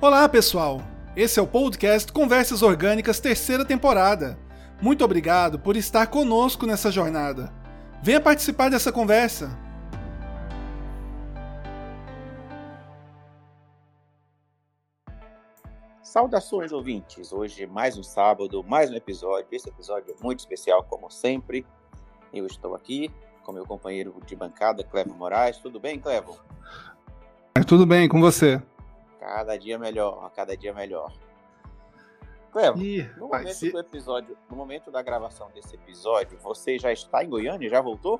[0.00, 0.80] Olá, pessoal!
[1.16, 4.38] Esse é o podcast Conversas Orgânicas, terceira temporada.
[4.80, 7.52] Muito obrigado por estar conosco nessa jornada.
[8.00, 9.58] Venha participar dessa conversa.
[16.00, 17.32] Saudações, ouvintes!
[17.32, 19.48] Hoje, mais um sábado, mais um episódio.
[19.50, 21.66] Esse episódio é muito especial, como sempre.
[22.32, 23.10] Eu estou aqui
[23.42, 25.58] com meu companheiro de bancada, Clevo Moraes.
[25.58, 26.38] Tudo bem, Clevo?
[27.66, 28.62] Tudo bem, com você?
[29.28, 31.12] Cada dia melhor, cada dia melhor.
[32.50, 36.78] Clevo, Ih, no vai momento ser- do episódio, no momento da gravação desse episódio, você
[36.78, 37.68] já está em Goiânia?
[37.68, 38.18] Já voltou?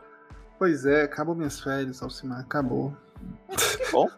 [0.58, 2.94] Pois é, acabou minhas férias, Alcimar, acabou.
[3.48, 4.08] Que bom.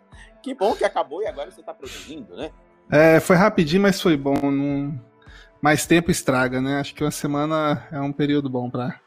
[0.42, 2.50] que bom que acabou e agora você está produzindo, né?
[2.90, 4.50] É, foi rapidinho, mas foi bom.
[4.50, 5.00] Não...
[5.62, 6.80] Mais tempo estraga, né?
[6.80, 8.98] Acho que uma semana é um período bom pra,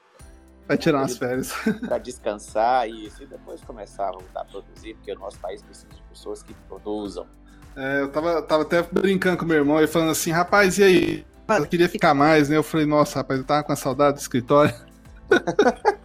[0.65, 1.51] pra tirar umas férias.
[1.85, 5.61] Para descansar e isso, e depois começar a voltar a produzir, porque o nosso país
[5.61, 7.27] precisa de pessoas que produzam.
[7.75, 11.25] É, eu tava, tava até brincando com meu irmão e falando assim, rapaz, e aí?
[11.49, 12.55] Eu queria ficar mais, né?
[12.55, 14.73] Eu falei, nossa, rapaz, eu tava com a saudade do escritório.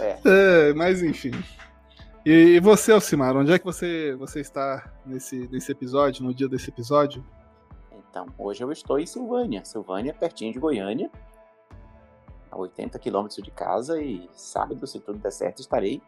[0.00, 0.70] É.
[0.70, 1.32] É, mas enfim.
[2.24, 6.48] E, e você, Alcimar, onde é que você, você está nesse, nesse episódio, no dia
[6.48, 7.24] desse episódio?
[7.92, 9.64] Então, hoje eu estou em Silvânia.
[9.64, 11.10] Silvânia, pertinho de Goiânia,
[12.50, 16.02] a 80 quilômetros de casa, e sábado, se tudo der certo, estarei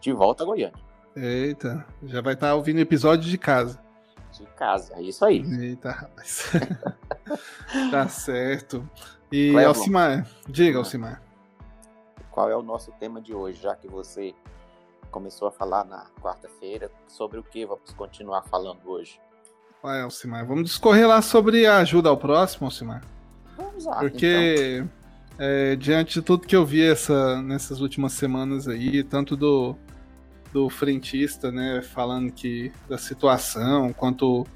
[0.00, 0.91] de volta a Goiânia.
[1.14, 3.78] Eita, já vai estar ouvindo o episódio de casa.
[4.32, 5.44] De casa, é isso aí.
[5.60, 6.50] Eita, rapaz.
[7.90, 8.88] tá certo.
[9.30, 9.68] E Clevon.
[9.68, 11.22] Alcimar, diga, Alcimar.
[12.30, 14.34] Qual é o nosso tema de hoje, já que você
[15.10, 19.20] começou a falar na quarta-feira, sobre o que vamos continuar falando hoje?
[19.82, 23.02] Vai, Alcimar, vamos discorrer lá sobre a ajuda ao próximo, Alcimar.
[23.56, 23.96] Vamos lá.
[23.96, 24.10] então.
[24.10, 24.84] Porque
[25.38, 29.76] é, diante de tudo que eu vi essa, nessas últimas semanas aí, tanto do,
[30.52, 34.46] do frentista, né, falando que da situação, quanto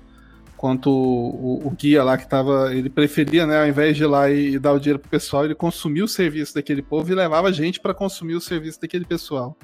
[0.57, 4.31] quanto o, o guia lá que tava, ele preferia, né, ao invés de ir lá
[4.31, 7.53] e, e dar o dinheiro pro pessoal, ele consumia o serviço daquele povo e levava
[7.53, 9.55] gente para consumir o serviço daquele pessoal.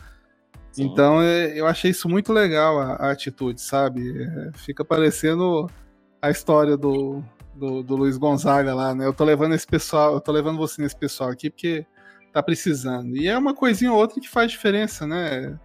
[0.71, 0.85] Sim.
[0.85, 4.23] Então é, eu achei isso muito legal a, a atitude, sabe?
[4.23, 5.67] É, fica parecendo
[6.21, 7.23] a história do,
[7.55, 9.07] do, do Luiz Gonzaga lá, né?
[9.07, 11.87] Eu tô levando esse pessoal, eu tô levando você nesse pessoal aqui porque
[12.33, 13.17] tá precisando.
[13.17, 15.59] E é uma coisinha ou outra que faz diferença, né?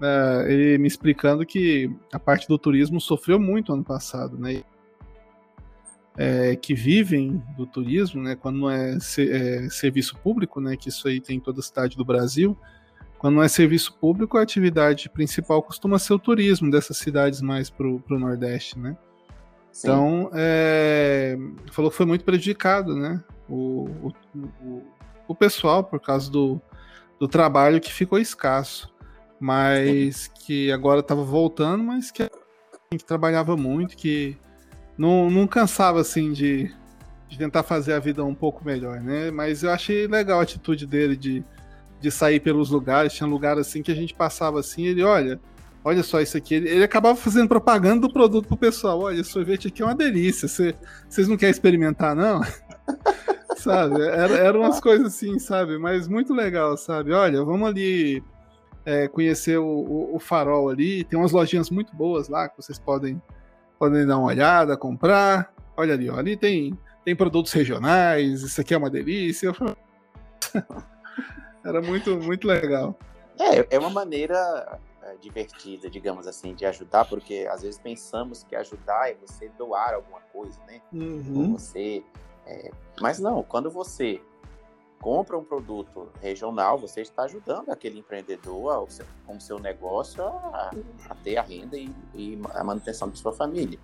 [0.00, 4.62] É, ele me explicando que a parte do turismo sofreu muito ano passado, né?
[6.16, 8.36] É, que vivem do turismo, né?
[8.36, 10.76] Quando não é, se- é serviço público, né?
[10.76, 12.56] Que isso aí tem em toda a cidade do Brasil.
[13.18, 17.70] Quando não é serviço público, a atividade principal costuma ser o turismo dessas cidades mais
[17.70, 18.96] pro, pro Nordeste, né?
[19.72, 19.88] Sim.
[19.88, 21.36] Então, é,
[21.72, 23.24] falou que foi muito prejudicado, né?
[23.48, 24.12] O, o,
[24.62, 24.82] o,
[25.26, 26.60] o pessoal, por causa do,
[27.18, 28.93] do trabalho que ficou escasso.
[29.44, 32.30] Mas que agora estava voltando, mas que,
[32.90, 34.38] que trabalhava muito, que
[34.96, 36.74] não, não cansava assim de,
[37.28, 39.30] de tentar fazer a vida um pouco melhor, né?
[39.30, 41.44] Mas eu achei legal a atitude dele de,
[42.00, 43.12] de sair pelos lugares.
[43.12, 45.38] Tinha lugar assim que a gente passava assim, ele, olha,
[45.84, 46.54] olha só isso aqui.
[46.54, 48.98] Ele, ele acabava fazendo propaganda do produto pro pessoal.
[48.98, 50.48] Olha, esse sorvete aqui é uma delícia.
[50.48, 50.74] Cê-
[51.06, 52.40] Vocês não querem experimentar, não?
[53.58, 54.00] sabe?
[54.00, 55.76] Era, eram umas coisas assim, sabe?
[55.76, 57.12] Mas muito legal, sabe?
[57.12, 58.22] Olha, vamos ali
[58.84, 61.04] é, conhecer o, o- o farol ali.
[61.04, 63.20] Tem umas lojinhas muito boas lá que vocês podem,
[63.78, 65.52] podem dar uma olhada, comprar.
[65.76, 69.52] Olha ali, ó, ali tem, tem produtos regionais, isso aqui é uma delícia.
[71.64, 72.96] Era muito, muito legal.
[73.38, 78.54] É, é uma maneira é, divertida, digamos assim, de ajudar, porque às vezes pensamos que
[78.54, 80.80] ajudar é você doar alguma coisa, né?
[80.92, 81.52] Ou Uhum.
[81.52, 82.04] você.
[82.46, 84.20] é, Mas não, quando você
[85.04, 90.70] compra um produto regional, você está ajudando aquele empreendedor seu- com o seu negócio a,
[91.10, 93.78] a ter a renda e, e a manutenção de sua família.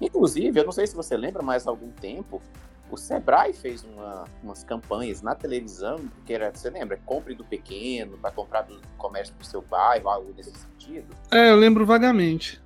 [0.00, 2.42] Inclusive, eu não sei se você lembra, mas há algum tempo
[2.90, 6.98] o Sebrae fez uma- umas campanhas na televisão, que era, você lembra?
[7.06, 11.06] Compre do pequeno, para comprar do comércio do seu bairro, algo nesse sentido.
[11.30, 12.60] É, eu lembro vagamente.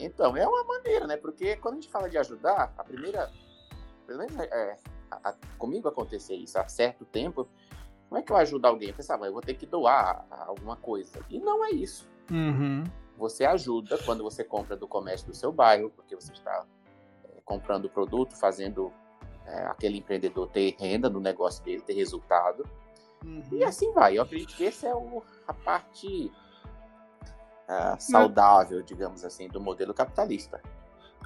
[0.00, 1.16] Então, é uma maneira, né?
[1.16, 3.30] Porque quando a gente fala de ajudar, a primeira.
[4.04, 4.76] Pelo menos é,
[5.10, 7.48] a- comigo aconteceu isso há certo tempo.
[8.08, 8.88] Como é que eu ajudo alguém?
[8.90, 11.20] Eu pensava, eu vou ter que doar alguma coisa.
[11.28, 12.08] E não é isso.
[12.30, 12.84] Uhum.
[13.18, 16.64] Você ajuda quando você compra do comércio do seu bairro, porque você está
[17.24, 18.92] é, comprando o produto, fazendo
[19.44, 22.64] é, aquele empreendedor ter renda no negócio dele, ter resultado.
[23.24, 23.42] Uhum.
[23.52, 24.18] E assim vai.
[24.18, 26.30] Eu acredito que essa é o- a parte
[27.68, 30.60] ah, saudável, digamos assim, do modelo capitalista.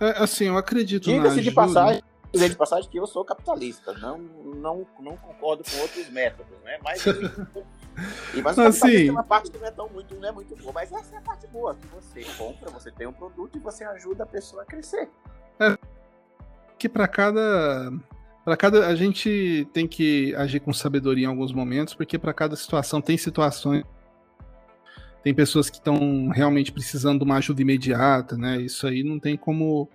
[0.01, 4.19] É, assim, eu acredito Diga-se de passagem, dizer de passagem que eu sou capitalista, não,
[4.19, 6.79] não, não concordo com outros métodos, né?
[6.83, 7.05] Mas,
[8.35, 10.73] e, mas assim, tem uma parte que não é, tão muito, não é muito boa,
[10.73, 13.85] mas essa é a parte boa, que você compra, você tem um produto e você
[13.85, 15.09] ajuda a pessoa a crescer.
[15.59, 15.77] É,
[16.79, 17.93] que para cada
[18.45, 22.57] para cada a gente tem que agir com sabedoria em alguns momentos, porque para cada
[22.57, 23.85] situação tem situações
[25.23, 28.57] tem pessoas que estão realmente precisando de uma ajuda imediata, né?
[28.61, 29.89] Isso aí não tem como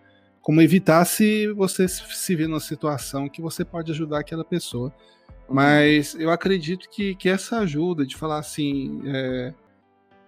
[0.45, 4.93] como evitar se você se vê numa situação que você pode ajudar aquela pessoa.
[5.49, 5.55] Uhum.
[5.55, 9.51] Mas eu acredito que, que essa ajuda de falar assim, é,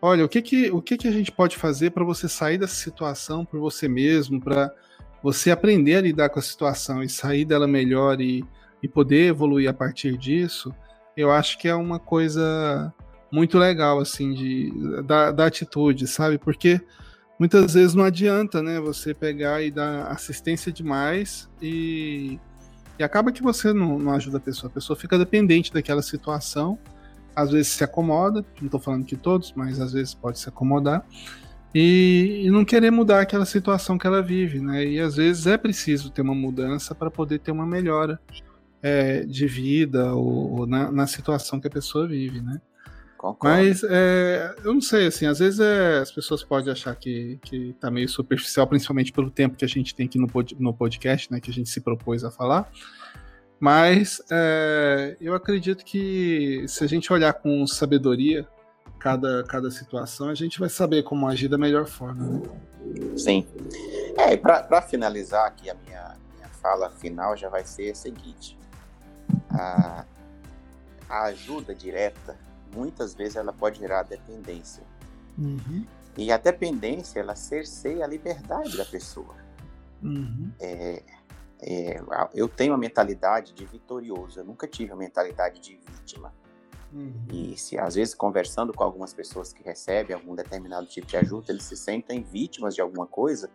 [0.02, 2.74] olha, o que que, o que que a gente pode fazer para você sair dessa
[2.74, 4.74] situação por você mesmo, para
[5.22, 8.44] você aprender a lidar com a situação e sair dela melhor e,
[8.81, 10.74] e poder evoluir a partir disso,
[11.16, 12.92] eu acho que é uma coisa
[13.31, 14.74] muito legal, assim, de,
[15.04, 16.40] da, da atitude, sabe?
[16.40, 16.81] Porque
[17.39, 18.80] muitas vezes não adianta, né?
[18.80, 22.39] Você pegar e dar assistência demais e,
[22.98, 24.69] e acaba que você não, não ajuda a pessoa.
[24.69, 26.78] A pessoa fica dependente daquela situação,
[27.36, 31.06] às vezes se acomoda, não estou falando que todos, mas às vezes pode se acomodar.
[31.75, 34.83] E, e, não querer mudar aquela situação que ela vive, né?
[34.86, 38.19] E às vezes é preciso ter uma mudança para poder ter uma melhora
[38.81, 42.60] é, de vida ou, ou na, na, situação que a pessoa vive, né?
[43.34, 43.58] Concordo.
[43.58, 47.74] Mas é, eu não sei, assim, às vezes é, as pessoas podem achar que, que
[47.80, 51.32] tá meio superficial, principalmente pelo tempo que a gente tem aqui no, pod, no podcast,
[51.32, 52.72] né, que a gente se propôs a falar.
[53.60, 58.48] Mas é, eu acredito que se a gente olhar com sabedoria
[59.00, 62.24] cada, cada situação, a gente vai saber como agir da melhor forma.
[62.24, 62.42] Né?
[63.18, 63.48] Sim.
[64.18, 68.58] É, para finalizar aqui a minha, minha fala final já vai ser a seguinte.
[69.50, 70.06] A,
[71.10, 72.38] a ajuda direta
[72.74, 74.84] muitas vezes ela pode gerar dependência.
[75.38, 75.86] Uhum.
[76.18, 79.36] E a dependência, ela cerceia a liberdade da pessoa.
[80.02, 80.52] Uhum.
[80.60, 81.04] É,
[81.62, 82.02] é,
[82.34, 86.34] eu tenho a mentalidade de vitorioso, eu nunca tive a mentalidade de vítima.
[86.94, 87.28] Uhum.
[87.31, 91.52] E se às vezes conversando com algumas pessoas que recebem algum determinado tipo de ajuda,
[91.52, 93.50] eles se sentem vítimas de alguma coisa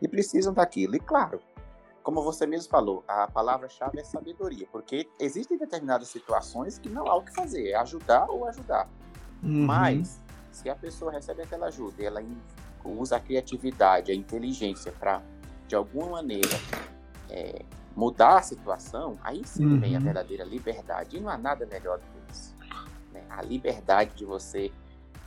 [0.00, 0.94] e precisam daquilo.
[0.94, 1.40] E claro,
[2.04, 7.16] como você mesmo falou, a palavra-chave é sabedoria, porque existem determinadas situações que não há
[7.16, 8.86] o que fazer, é ajudar ou ajudar.
[9.42, 9.64] Uhum.
[9.64, 10.20] Mas,
[10.52, 12.22] se a pessoa recebe aquela ajuda e ela
[12.84, 15.22] usa a criatividade, a inteligência para,
[15.66, 16.50] de alguma maneira,
[17.30, 17.64] é,
[17.96, 19.80] mudar a situação, aí sim uhum.
[19.80, 21.16] vem a verdadeira liberdade.
[21.16, 22.54] E não há nada melhor do que isso.
[23.14, 23.24] Né?
[23.30, 24.70] A liberdade de você,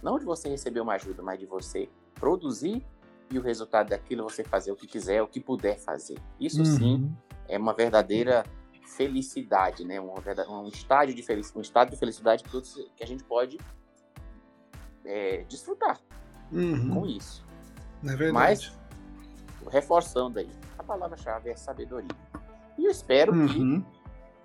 [0.03, 2.85] não de você receber uma ajuda, mas de você produzir
[3.29, 6.17] e o resultado daquilo você fazer o que quiser, o que puder fazer.
[6.39, 6.65] Isso uhum.
[6.65, 8.43] sim é uma verdadeira
[8.85, 9.99] felicidade, né?
[9.99, 10.13] Um,
[10.49, 13.57] um estágio de felicidade, um estado de felicidade que a gente pode
[15.05, 15.99] é, desfrutar
[16.51, 16.93] uhum.
[16.93, 17.45] com isso.
[18.03, 18.33] É verdade.
[18.33, 18.77] Mas
[19.69, 22.07] reforçando aí, a palavra-chave é sabedoria.
[22.77, 23.81] E eu espero uhum.
[23.81, 23.97] que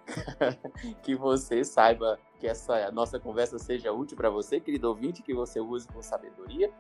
[1.03, 5.61] que você saiba que essa nossa conversa seja útil para você, querido ouvinte, que você
[5.61, 6.73] use com sabedoria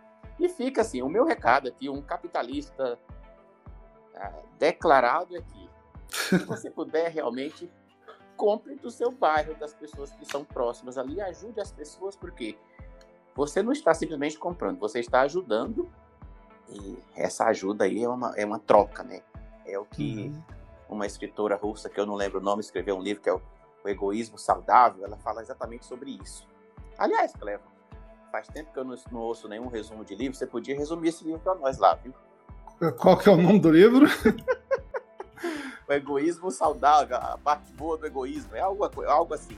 [0.44, 2.98] e fica assim, o meu recado aqui, um capitalista
[4.14, 5.70] ah, declarado aqui,
[6.08, 7.70] se você puder realmente
[8.36, 12.58] compre do seu bairro, das pessoas que são próximas ali, ajude as pessoas, porque
[13.34, 15.88] você não está simplesmente comprando, você está ajudando
[16.68, 19.22] e essa ajuda aí é uma, é uma troca, né?
[19.64, 20.42] É o que uhum.
[20.88, 23.40] uma escritora russa, que eu não lembro o nome, escreveu um livro que é o,
[23.84, 26.46] o Egoísmo Saudável, ela fala exatamente sobre isso.
[26.98, 27.71] Aliás, Clevo,
[28.32, 31.22] faz tempo que eu não, não ouço nenhum resumo de livro, você podia resumir esse
[31.22, 32.14] livro para nós lá, viu?
[32.98, 34.06] Qual que é o nome do livro?
[35.86, 39.56] o egoísmo saudável, a parte boa do egoísmo, é algo, algo assim.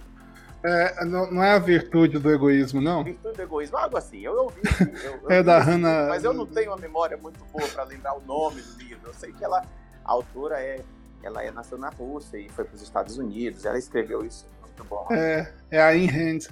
[0.62, 3.04] É, não, não, é a virtude do egoísmo, não?
[3.04, 4.20] Virtude do egoísmo, algo assim.
[4.20, 4.60] Eu ouvi.
[5.04, 6.08] Eu, eu é da Hannah.
[6.08, 9.08] Mas eu não tenho uma memória muito boa para lembrar o nome do livro.
[9.08, 9.60] Eu sei que ela,
[10.04, 10.82] a autora é,
[11.22, 13.64] ela é nasceu na Rússia e foi para os Estados Unidos.
[13.66, 15.06] Ela escreveu isso muito bom.
[15.10, 16.48] É, é a In Hand.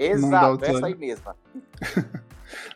[0.00, 1.36] Exato, essa aí mesma.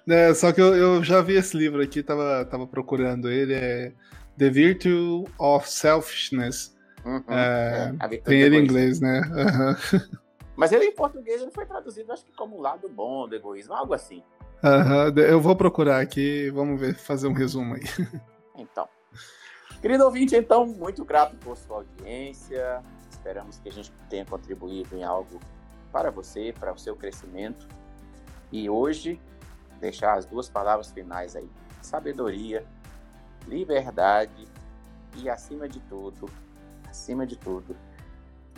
[0.07, 3.93] é, só que eu, eu, já vi esse livro aqui, tava, tava procurando ele, é
[4.37, 6.77] The Virtue of Selfishness.
[7.05, 9.23] Uhum, é, é, tem ele em inglês, né?
[9.23, 10.19] Uhum.
[10.55, 13.95] Mas ele em português ele foi traduzido, acho que como lado bom do egoísmo, algo
[13.95, 14.23] assim.
[14.63, 17.83] Uhum, eu vou procurar aqui, vamos ver, fazer um resumo aí.
[18.57, 18.89] Então.
[19.81, 22.81] Querido ouvinte, então, muito grato por sua audiência.
[23.11, 25.41] Esperamos que a gente tenha contribuído em algo
[25.95, 27.69] para você, para o seu crescimento.
[28.51, 29.21] E hoje,
[29.81, 31.49] deixar as duas palavras finais aí:
[31.81, 32.67] sabedoria,
[33.47, 34.49] liberdade
[35.17, 36.29] e, acima de tudo,
[36.91, 37.77] acima de tudo,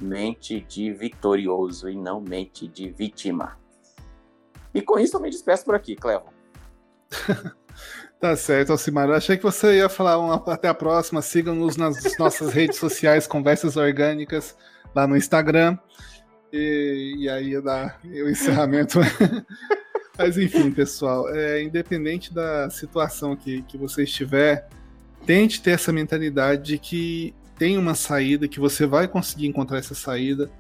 [0.00, 3.58] mente de vitorioso e não mente de vítima.
[4.72, 6.32] E com isso eu me despeço por aqui, Clevon.
[8.18, 9.06] Tá certo, Alcimar.
[9.10, 11.20] Eu achei que você ia falar uma, até a próxima.
[11.20, 14.56] Sigam-nos nas nossas redes sociais, Conversas Orgânicas,
[14.94, 15.76] lá no Instagram.
[16.52, 18.98] E, e aí dar o encerramento.
[20.18, 24.68] Mas enfim, pessoal, é, independente da situação que, que você estiver,
[25.26, 29.94] tente ter essa mentalidade de que tem uma saída, que você vai conseguir encontrar essa
[29.94, 30.50] saída.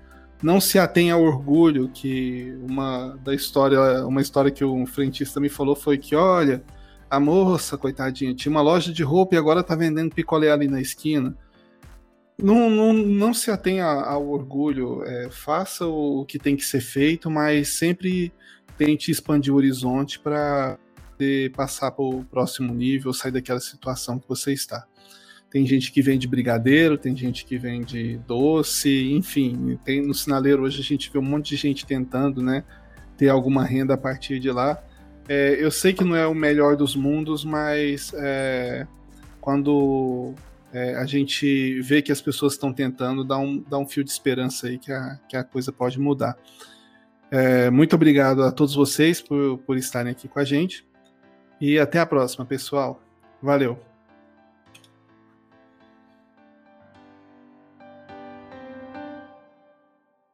[0.42, 5.48] Não se atenha ao orgulho, que uma da história, uma história que um frentista me
[5.48, 6.62] falou foi que, olha,
[7.08, 10.80] a moça, coitadinha, tinha uma loja de roupa e agora tá vendendo picolé ali na
[10.80, 11.34] esquina.
[12.38, 17.30] Não, não, não se atenha ao orgulho, é, faça o que tem que ser feito,
[17.30, 18.30] mas sempre
[18.76, 20.78] tente expandir o horizonte para
[21.54, 24.86] passar para o próximo nível, sair daquela situação que você está.
[25.50, 30.80] Tem gente que vende brigadeiro, tem gente que vende doce, enfim, tem no sinaleiro hoje
[30.80, 32.64] a gente vê um monte de gente tentando, né,
[33.16, 34.82] ter alguma renda a partir de lá.
[35.26, 38.86] É, eu sei que não é o melhor dos mundos, mas é,
[39.40, 40.34] quando
[40.76, 44.10] é, a gente vê que as pessoas estão tentando, dá um, dá um fio de
[44.10, 46.36] esperança aí que a, que a coisa pode mudar.
[47.30, 50.86] É, muito obrigado a todos vocês por, por estarem aqui com a gente.
[51.58, 53.00] E até a próxima, pessoal.
[53.42, 53.95] Valeu!